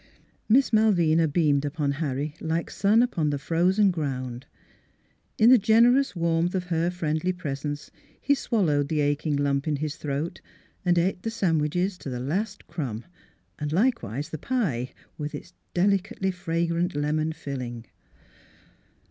Miss 0.49 0.73
Malvina 0.73 1.27
beamed 1.27 1.63
upon 1.63 1.91
Harry 1.91 2.33
like 2.39 2.71
sun 2.71 3.03
upon 3.03 3.29
the 3.29 3.37
frozen 3.37 3.91
ground. 3.91 4.47
In 5.37 5.51
the 5.51 5.59
generous 5.59 6.15
warmth 6.15 6.53
324 6.53 6.59
NEIGHBORS 6.59 6.65
of 6.65 6.69
her 6.95 6.97
friendly 6.97 7.31
presence 7.31 7.91
he 8.19 8.33
swallowed 8.33 8.87
the 8.87 9.01
aching 9.01 9.35
lump 9.35 9.67
in 9.67 9.75
his 9.75 9.97
throat 9.97 10.41
and 10.83 10.97
ate 10.97 11.21
the 11.21 11.29
sandwiches 11.29 11.99
to 11.99 12.09
the 12.09 12.19
last 12.19 12.65
crumb, 12.65 13.05
and 13.59 13.71
likewise 13.71 14.29
the 14.29 14.39
pie, 14.39 14.91
with 15.19 15.35
its 15.35 15.53
deli 15.75 15.99
cately 15.99 16.33
fragrant 16.33 16.95
lemon 16.95 17.31
filling. 17.31 17.85